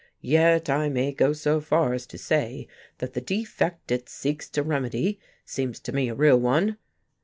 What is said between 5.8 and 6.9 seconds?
to me a real one.